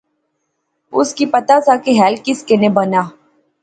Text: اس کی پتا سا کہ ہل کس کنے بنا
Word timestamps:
اس 0.97 1.13
کی 1.17 1.25
پتا 1.35 1.57
سا 1.65 1.75
کہ 1.83 1.91
ہل 2.01 2.13
کس 2.25 2.39
کنے 2.47 2.69
بنا 2.77 3.03